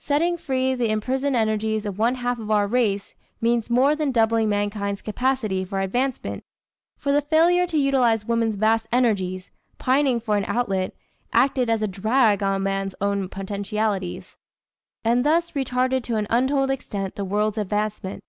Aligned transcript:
Setting 0.00 0.36
free 0.36 0.74
the 0.74 0.90
imprisoned 0.90 1.36
energies 1.36 1.86
of 1.86 2.00
one 2.00 2.16
half 2.16 2.40
of 2.40 2.50
our 2.50 2.66
race, 2.66 3.14
means 3.40 3.70
more 3.70 3.94
than 3.94 4.10
doubling 4.10 4.48
mankind's 4.48 5.00
capacity 5.02 5.64
for 5.64 5.78
advancement. 5.78 6.42
For 6.96 7.12
the 7.12 7.22
failure 7.22 7.64
to 7.68 7.78
utilize 7.78 8.24
woman's 8.26 8.56
vast 8.56 8.88
energies, 8.90 9.52
pining 9.78 10.18
for 10.20 10.36
an 10.36 10.46
outlet, 10.48 10.96
acted 11.32 11.70
as 11.70 11.80
a 11.80 11.86
drag 11.86 12.42
on 12.42 12.64
man's 12.64 12.96
own 13.00 13.28
potentialities, 13.28 14.36
and 15.04 15.24
thus 15.24 15.52
retarded 15.52 16.02
to 16.02 16.16
an 16.16 16.26
untold 16.28 16.72
extent 16.72 17.14
the 17.14 17.24
world's 17.24 17.56
advancement. 17.56 18.24